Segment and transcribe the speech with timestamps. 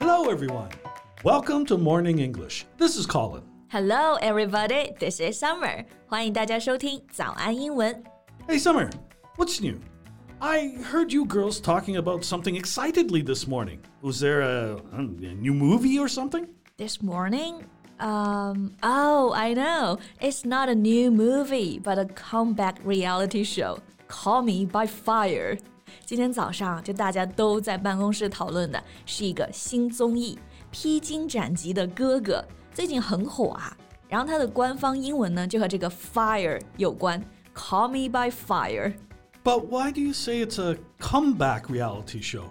[0.00, 0.70] Hello, everyone.
[1.22, 2.66] Welcome to Morning English.
[2.78, 3.42] This is Colin.
[3.68, 4.92] Hello, everybody.
[4.98, 5.84] This is Summer.
[6.06, 8.04] 欢迎大家收听早安英文。
[8.46, 8.90] Hey, Summer,
[9.36, 9.78] what's new?
[10.40, 13.78] I heard you girls talking about something excitedly this morning.
[14.02, 16.46] Was there a, a new movie or something?
[16.76, 17.64] This morning,
[17.98, 19.98] um, oh, I know.
[20.20, 23.78] It's not a new movie, but a comeback reality show.
[24.08, 25.56] Call Me by Fire.
[26.04, 30.38] 今天早上就大家都在办公室讨论的是一个新综艺《
[30.70, 33.76] 披荆斩棘的哥哥》，最近很火啊。
[34.08, 37.22] 然后它的官方英文呢就和这个 fire 有关，
[37.54, 38.94] Call Me by Fire。
[39.42, 42.44] But why do you say it's a comeback reality show?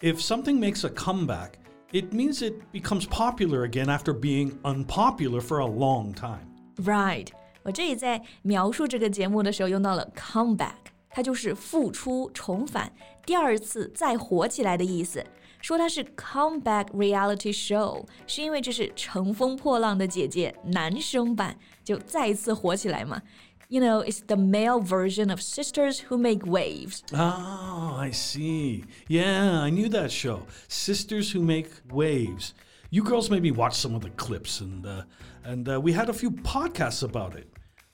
[0.00, 1.52] If something makes a comeback,
[1.92, 6.46] it means it becomes popular again after being unpopular for a long time.
[6.76, 7.28] Right，
[7.62, 10.85] 我这里在描述这个节目的时候用到了 comeback，
[11.16, 12.92] 它就是复出、重返、
[13.26, 15.24] 第二次再火起来的意思。
[15.60, 23.22] 说它是 comeback reality show，是因为这是乘风破浪的姐姐男生版，就再一次火起来嘛。
[23.68, 27.00] You know, it's the male version of Sisters Who Make Waves.
[27.12, 28.84] Oh, I see.
[29.08, 30.40] Yeah, I knew that show.
[30.68, 32.52] Sisters Who Make Waves.
[32.90, 35.04] You girls made me watch some of the clips, and uh,
[35.44, 37.48] and uh, we had a few podcasts about it.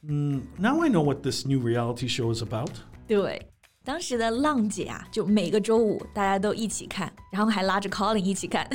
[0.05, 2.83] Mm, now I know what this new reality show is about.
[3.08, 3.46] 对，
[3.84, 8.68] 当时的浪姐啊，就每个周五大家都一起看，然后还拉着 Colin 一起看。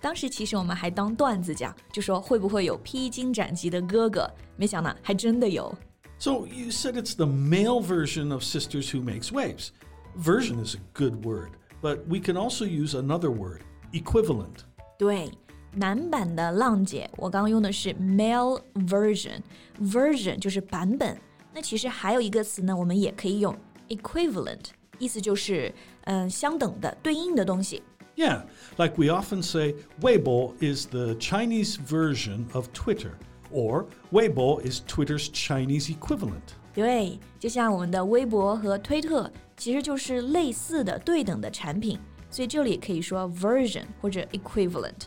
[0.00, 4.28] 当时其实我们还当段子讲，就说会不会有披荆斩棘的哥哥？
[4.56, 5.72] 没想到还真的有。
[6.18, 9.68] So you said it's the male version of Sisters Who Makes Waves.
[10.16, 14.64] Version is a good word, but we can also use another word, equivalent.
[14.98, 15.30] 对，
[15.72, 21.16] 男版的浪姐，我刚刚用的是 male version，version 就是版本。
[21.53, 23.55] 那其实还有一个词呢，我们也可以用
[23.89, 24.65] equivalent，
[24.99, 25.73] 意思就是
[26.03, 27.81] 嗯、呃相等的、对应的东西。
[28.15, 28.43] Yeah,
[28.77, 33.11] like we often say, Weibo is the Chinese version of Twitter,
[33.51, 36.55] or Weibo is Twitter's Chinese equivalent.
[36.73, 45.05] 对，就像我们的微博和推特，其实就是类似的、对等的产品，所以这里可以说 version 或者 equivalent。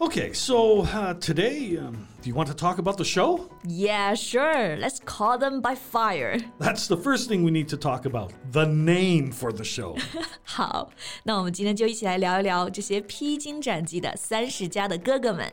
[0.00, 3.50] Okay, so uh, today, um, do you want to talk about the show?
[3.68, 4.76] Yeah, sure.
[4.78, 6.38] Let's call them by fire.
[6.58, 9.98] That's the first thing we need to talk about the name for the show.
[10.42, 10.90] 好，
[11.24, 15.52] 那我们今天就一起来聊一聊这些披荆斩棘的三十加的哥哥们。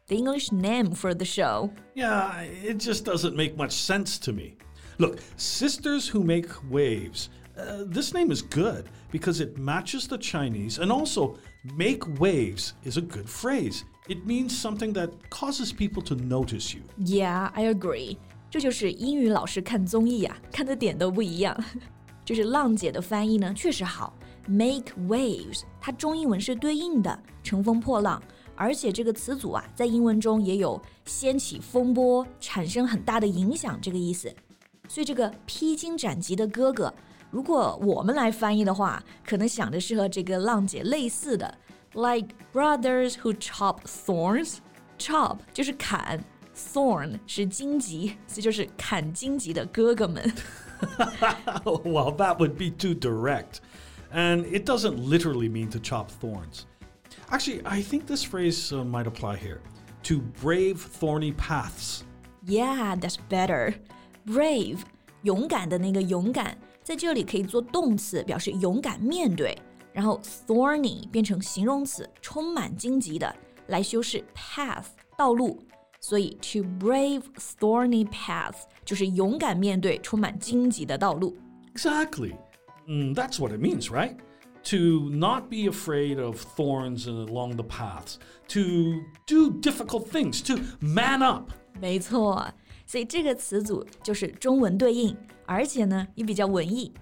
[0.10, 1.70] ？The English name for the show.
[1.94, 4.56] Yeah, it just doesn't make much sense to me.
[4.98, 7.28] Look, Sisters Who Make Waves.
[7.56, 11.36] Uh, this name is good because it matches the Chinese, and also,
[11.76, 13.84] make waves is a good phrase.
[14.08, 16.82] It means something that causes people to notice you.
[16.98, 18.18] Yeah, I agree.
[18.50, 21.58] 这就是英语老师看综艺啊，看的点都不一样。
[22.24, 24.16] 就是浪姐的翻译呢，确实好。
[24.46, 28.22] Make waves，它中英文是对应的，乘风破浪。
[28.54, 34.34] 而且这个词组啊，在英文中也有掀起风波、产生很大的影响这个意思。
[34.88, 36.92] 所以这个披荆斩棘的哥哥，
[37.30, 41.58] 如果我们来翻译的话，可能想的是和这个浪姐类似的，
[41.92, 46.24] like brothers who chop thorns。chop 就是砍，
[46.56, 50.32] thorn 是荆棘，所以就是砍荆棘的哥哥们。
[51.64, 53.60] well, that would be too direct.
[54.12, 56.64] And it doesn't literally mean to chop thorns.
[57.28, 59.60] Actually, I think this phrase uh, might apply here
[60.04, 62.02] to brave thorny paths.
[62.44, 63.74] Yeah, that's better.
[64.24, 64.78] Brave，
[65.22, 69.56] 勇敢的那个勇敢，在这里可以做动词，表示勇敢面对。
[69.92, 73.34] 然后 thorny 变成形容词，充满荆棘的，
[73.68, 74.84] 来修饰 path
[75.16, 75.58] 道路。
[75.98, 77.22] 所以 to brave
[77.58, 81.36] thorny paths 就是勇敢面对充满荆棘的道路。
[81.74, 82.36] Exactly.
[82.86, 84.16] Mm, that's what it means, right?
[84.70, 88.16] To not be afraid of thorns along the paths,
[88.48, 91.52] to do difficult things, to man up.
[91.80, 92.52] 没错，
[92.84, 96.92] 所以这个词组就是中文对应，而且呢也比较文艺。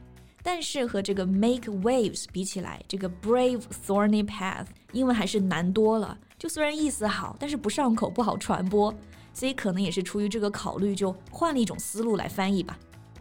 [0.42, 6.18] 但是和这个 make waves 比起来，这个 brave thorny path 英文还是难多了。
[6.38, 8.92] 就虽然意思好，但是不上口，不好传播，
[9.32, 12.78] 所以可能也是出于这个考虑，就换了一种思路来翻译吧。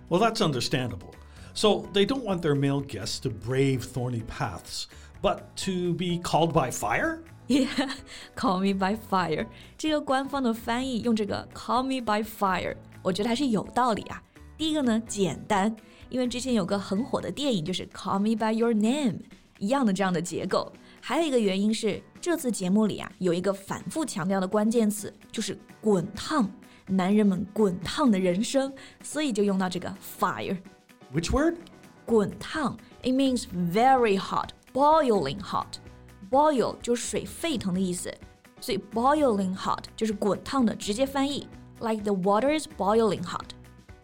[0.09, 1.13] Well, that's understandable.
[1.57, 4.87] So they don't want their male guests to brave thorny paths,
[5.23, 7.19] But to be called by fire?
[7.47, 7.89] Yeah,
[8.35, 9.47] call me by fire。
[9.77, 14.21] 这个官方的翻译用这个 call me by fire，我觉得还是有道理啊。
[14.57, 15.73] 第一个呢，简单，
[16.09, 19.19] 因为之前有个很火的电影就是 Call Me by Your Name，
[19.59, 20.73] 一样的这样的结构。
[20.99, 26.51] 还有一个原因是，这次节目里啊有一个反复强调的关键词，就是滚烫，
[26.87, 30.57] 男人们滚烫的人生，所以就用到这个 fire。
[31.13, 31.57] Which word?
[32.05, 35.77] 滚烫，it means very hot, boiling hot.
[36.29, 38.13] Boil 就是水沸腾的意思，
[38.59, 41.47] 所以 boiling hot 就是滚烫的，直接翻译
[41.79, 43.49] like the water is boiling hot。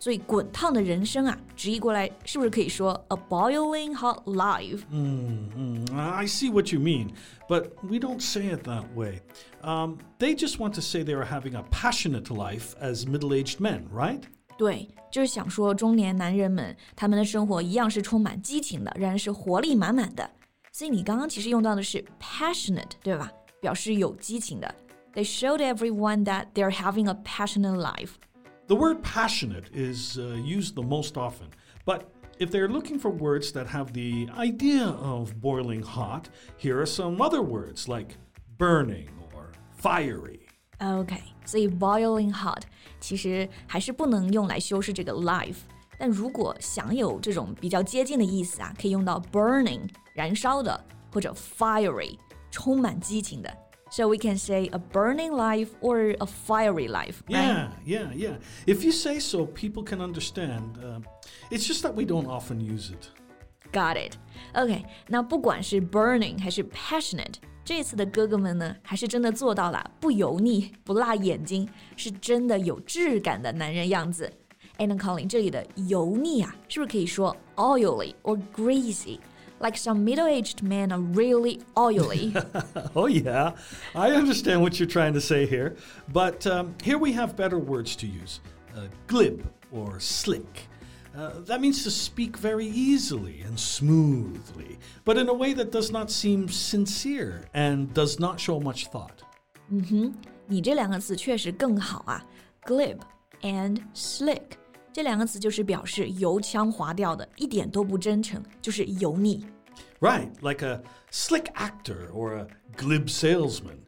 [0.01, 4.83] 所以滚烫的人生啊，直译过来是不是可以说 a boiling hot life？
[4.89, 7.09] Mm, I see what you mean,
[7.49, 9.19] but we don't say it that way.
[9.61, 13.59] Um, they just want to say they are having a passionate life as middle aged
[13.59, 14.23] men, right?
[14.57, 20.29] 对，就是想说中年男人们他们的生活一样是充满激情的，仍然是活力满满的。
[20.71, 23.31] 所以你刚刚其实用到的是 passionate，对吧？
[23.61, 24.75] 表示有激情的。
[25.13, 28.11] They showed everyone that they're having a passionate life.
[28.67, 31.47] The word passionate is uh, used the most often,
[31.85, 32.03] but
[32.37, 37.19] if they're looking for words that have the idea of boiling hot, here are some
[37.19, 38.17] other words like
[38.57, 39.51] burning or
[39.81, 40.41] fiery.
[40.79, 42.61] OK， 所以 boiling hot
[42.99, 45.57] 其实还是不能用来修饰这个 life。
[45.97, 49.81] 但如果想有这种比较接近的意思啊，可以用到 burning
[50.13, 52.17] 燃烧的，或者 fiery
[52.51, 53.53] 充满激情的。
[53.91, 57.41] So we can say a burning life or a fiery life, right?
[57.55, 58.37] Yeah, yeah, yeah.
[58.67, 60.77] If you say so, people can understand.
[60.77, 61.01] Uh,
[61.49, 63.09] it's just that we don't often use it.
[63.73, 64.15] Got it.
[64.53, 74.31] OK，那不管是 burning 还是 passionate，这次的哥哥们呢，还是真的做到了不油腻、不辣眼睛，是真的有质感的男人样子。
[74.77, 82.31] 哎，那 Colin 这里的油腻啊，是不是可以说 oily or greasy？Like some middle-aged men are really oily.
[82.93, 83.55] Oh, yeah.
[83.93, 85.75] I understand what you're trying to say here.
[86.11, 88.39] But um, here we have better words to use
[88.73, 90.69] uh, glib or slick.
[91.15, 95.91] Uh, that means to speak very easily and smoothly, but in a way that does
[95.91, 99.23] not seem sincere and does not show much thought.
[100.47, 102.23] 你这两个词确实更好啊，
[102.63, 102.99] glib
[103.41, 104.51] and slick
[104.93, 109.45] 这两个词就是表示油腔滑调的，一点都不真诚，就是油腻。
[109.99, 110.81] Right, like a
[111.11, 113.79] slick actor or a glib salesman.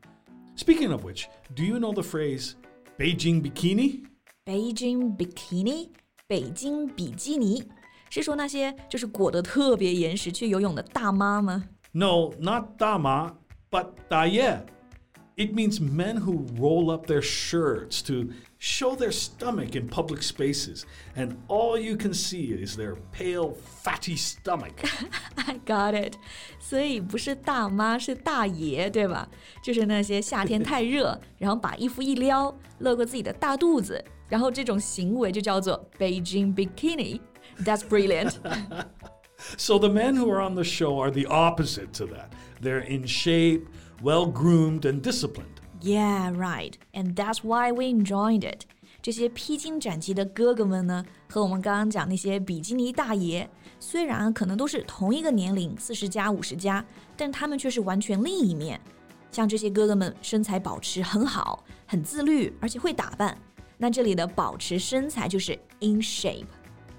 [0.55, 2.55] Speaking of which, do you know the phrase
[2.97, 4.05] Beijing bikini?
[4.45, 5.89] Beijing bikini，
[6.28, 7.62] 北京比基尼，
[8.10, 11.62] 是说那些就是裹得特别严实去游泳的大妈吗
[11.92, 13.32] ？No, not 大妈
[13.70, 14.60] but 大爷
[15.37, 20.83] It means men who roll up their shirts to show their stomach in public spaces,
[21.15, 24.83] and all you can see is their pale, fatty stomach.
[25.37, 26.15] I got it，
[26.59, 29.27] 所以不是大妈，是大爷，对吧？
[29.63, 38.35] 就是那些夏天太热，然后把衣服一撩，露个自己的大肚子，然后这种行为就叫做 Beijing bikini。That's brilliant.
[39.57, 42.33] so the men who are on the show are the opposite to that.
[42.61, 43.63] They're in shape,
[44.01, 45.61] well groomed, and disciplined.
[45.81, 46.73] Yeah, right.
[46.93, 48.65] And that's why we enjoyed it.
[49.01, 53.49] 这些披荆斩棘的哥哥们呢，和我们刚刚讲那些比基尼大爷，
[53.79, 56.85] 虽然可能都是同一个年龄，四十加、五十加，
[57.17, 58.79] 但他们却是完全另一面。
[59.31, 63.35] 像这些哥哥们身材保持很好，很自律，而且会打扮。
[63.77, 66.45] 那这里的保持身材就是 in shape。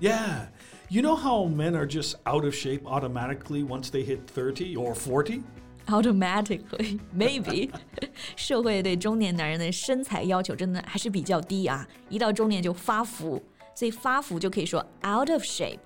[0.01, 0.49] Yeah.
[0.89, 4.93] You know how men are just out of shape automatically once they hit 30 or
[4.95, 5.43] 40?
[5.87, 7.69] Automatically, maybe
[8.37, 13.43] 社会对中年男人的身材要求真的还是比较低啊，一到中年就发福，
[13.75, 15.81] 所以发福就可以说 out of shape。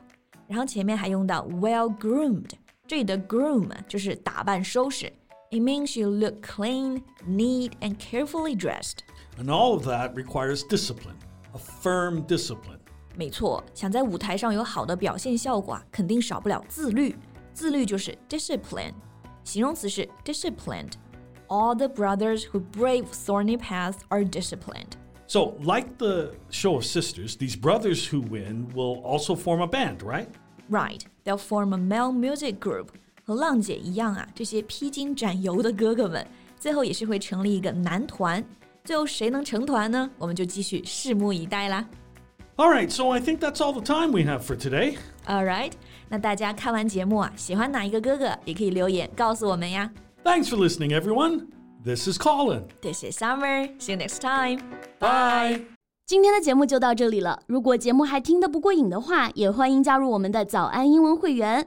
[0.46, 2.50] 然后前面还用到 well groomed，
[2.86, 5.10] 这里的 groom 就是打扮收拾，
[5.50, 8.98] it means you look clean, neat and carefully dressed。
[9.38, 11.16] And all of that requires discipline,
[11.52, 12.78] a firm discipline.
[13.16, 17.16] 没错，想在舞台上有好的表现效果啊，肯定少不了自律。
[17.54, 18.92] 自律就是 discipline，
[19.44, 24.96] 形容词是 disciplined。All the brothers who brave thorny paths are disciplined.
[25.28, 29.98] So, like the show of sisters, these brothers who win will also form a band,
[30.02, 30.28] right?
[30.68, 32.88] Right, they'll form a male music group.
[33.24, 36.26] 和浪姐一样啊，这些披荆斩棘的哥哥们，
[36.58, 38.44] 最后也是会成立一个男团。
[38.84, 40.08] 最后谁能成团呢？
[40.16, 41.88] 我们就继续拭目以待啦。
[42.56, 44.96] All right, so I think that's all the time we have for today.
[45.26, 45.72] All right，
[46.08, 49.90] 那大家看完节目啊，喜欢哪一个哥哥，也可以留言告诉我们呀。
[50.24, 51.46] Thanks for listening, everyone.
[51.84, 52.62] This is Colin.
[52.82, 53.68] This is Summer.
[53.78, 54.60] See you next time.
[54.98, 55.62] Bye.
[56.06, 57.40] 今天的节目就到这里了。
[57.46, 61.66] 如果节目还听得不过瘾的话，也欢迎加入我们的早安英文会员。